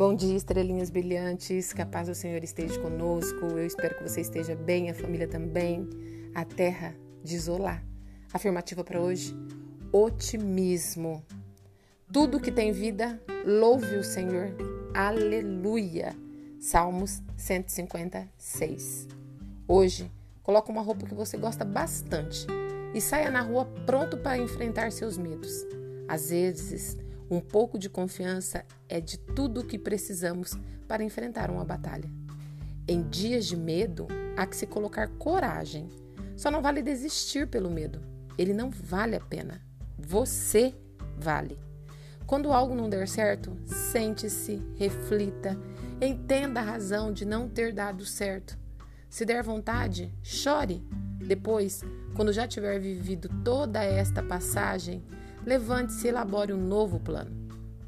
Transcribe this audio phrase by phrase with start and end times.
[0.00, 1.74] Bom dia, estrelinhas brilhantes.
[1.74, 3.44] Que a paz do Senhor esteja conosco.
[3.44, 5.86] Eu espero que você esteja bem, a família também.
[6.34, 7.84] A terra de isolar.
[8.32, 9.36] Afirmativa para hoje:
[9.92, 11.22] otimismo.
[12.10, 14.56] Tudo que tem vida, louve o Senhor.
[14.94, 16.16] Aleluia.
[16.58, 19.06] Salmos 156.
[19.68, 20.10] Hoje,
[20.42, 22.46] coloque uma roupa que você gosta bastante
[22.94, 25.52] e saia na rua pronto para enfrentar seus medos.
[26.08, 26.96] Às vezes,
[27.30, 30.52] um pouco de confiança é de tudo o que precisamos
[30.88, 32.10] para enfrentar uma batalha.
[32.88, 35.88] Em dias de medo, há que se colocar coragem.
[36.36, 38.00] Só não vale desistir pelo medo.
[38.36, 39.60] Ele não vale a pena.
[39.96, 40.74] Você
[41.16, 41.56] vale.
[42.26, 45.56] Quando algo não der certo, sente-se, reflita,
[46.00, 48.58] entenda a razão de não ter dado certo.
[49.08, 50.84] Se der vontade, chore.
[51.26, 51.82] Depois,
[52.16, 55.04] quando já tiver vivido toda esta passagem,
[55.44, 57.30] Levante-se e elabore um novo plano.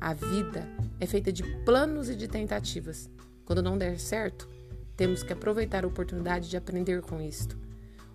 [0.00, 0.66] A vida
[1.00, 3.10] é feita de planos e de tentativas.
[3.44, 4.48] Quando não der certo,
[4.96, 7.58] temos que aproveitar a oportunidade de aprender com isto.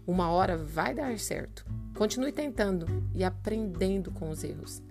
[0.07, 1.65] Uma hora vai dar certo.
[1.95, 4.81] Continue tentando e aprendendo com os erros.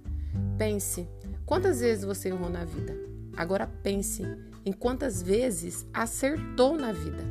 [0.58, 1.08] Pense
[1.46, 2.94] quantas vezes você errou na vida.
[3.36, 4.24] Agora pense
[4.64, 7.24] em quantas vezes acertou na vida.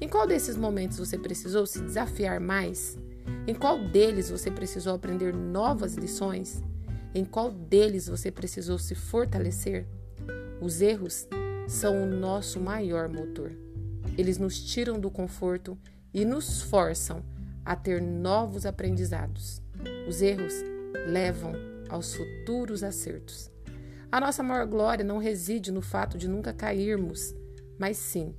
[0.00, 2.98] Em qual desses momentos você precisou se desafiar mais
[3.46, 6.62] em qual deles você precisou aprender novas lições?
[7.14, 9.86] Em qual deles você precisou se fortalecer?
[10.60, 11.26] Os erros
[11.68, 13.52] são o nosso maior motor.
[14.18, 15.78] Eles nos tiram do conforto
[16.12, 17.24] e nos forçam
[17.64, 19.62] a ter novos aprendizados.
[20.08, 20.54] Os erros
[21.08, 21.52] levam
[21.88, 23.50] aos futuros acertos.
[24.10, 27.34] A nossa maior glória não reside no fato de nunca cairmos,
[27.78, 28.34] mas sim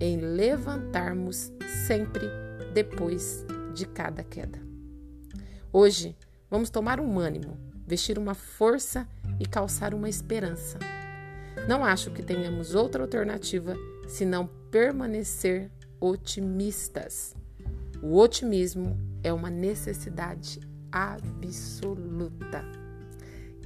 [0.00, 1.52] em levantarmos
[1.86, 2.26] sempre
[2.74, 4.58] depois de cada queda.
[5.72, 6.16] Hoje,
[6.50, 7.56] vamos tomar um ânimo,
[7.86, 9.08] vestir uma força
[9.40, 10.78] e calçar uma esperança.
[11.66, 13.74] Não acho que tenhamos outra alternativa
[14.06, 15.70] senão permanecer
[16.00, 17.34] otimistas.
[18.02, 20.60] O otimismo é uma necessidade
[20.90, 22.64] absoluta.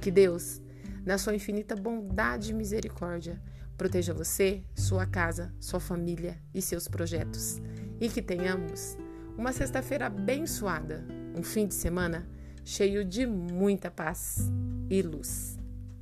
[0.01, 0.61] Que Deus,
[1.05, 3.41] na sua infinita bondade e misericórdia,
[3.77, 7.59] proteja você, sua casa, sua família e seus projetos.
[7.99, 8.95] E que tenhamos
[9.37, 11.05] uma sexta-feira abençoada,
[11.35, 12.27] um fim de semana
[12.65, 14.51] cheio de muita paz
[14.89, 15.57] e luz.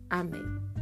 [0.09, 0.74] Amém.